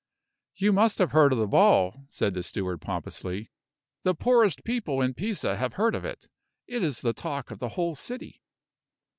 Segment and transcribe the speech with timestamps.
[0.55, 3.51] "You must have heard of the ball," said the steward, pompously;
[4.01, 6.27] "the poorest people in Pisa have heard of it.
[6.65, 8.41] It is the talk of the whole city."